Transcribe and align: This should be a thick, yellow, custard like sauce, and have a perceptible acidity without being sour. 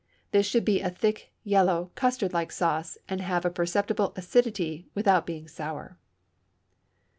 This 0.31 0.47
should 0.47 0.65
be 0.65 0.81
a 0.81 0.89
thick, 0.89 1.31
yellow, 1.43 1.91
custard 1.93 2.33
like 2.33 2.51
sauce, 2.51 2.97
and 3.07 3.21
have 3.21 3.45
a 3.45 3.51
perceptible 3.51 4.13
acidity 4.15 4.87
without 4.95 5.27
being 5.27 5.47
sour. 5.47 5.99